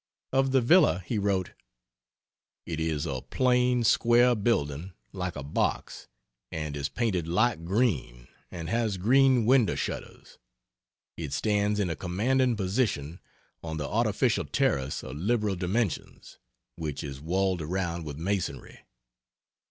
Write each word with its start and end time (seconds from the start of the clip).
Of 0.33 0.49
the 0.51 0.61
villa 0.61 1.03
he 1.05 1.19
wrote: 1.19 1.51
"It 2.65 2.79
is 2.79 3.05
a 3.05 3.21
plain, 3.21 3.83
square 3.83 4.33
building, 4.33 4.93
like 5.11 5.35
a 5.35 5.43
box, 5.43 6.07
and 6.51 6.75
is 6.75 6.89
painted 6.89 7.27
light 7.27 7.65
green 7.65 8.27
and 8.49 8.67
has 8.67 8.97
green 8.97 9.45
window 9.45 9.75
shutters. 9.75 10.39
It 11.17 11.33
stands 11.33 11.79
in 11.79 11.91
a 11.91 11.95
commanding 11.95 12.55
position 12.55 13.19
on 13.63 13.77
the 13.77 13.87
artificial 13.87 14.45
terrace 14.45 15.03
of 15.03 15.17
liberal 15.17 15.55
dimensions, 15.55 16.39
which 16.77 17.03
is 17.03 17.21
walled 17.21 17.61
around 17.61 18.03
with 18.03 18.17
masonry. 18.17 18.79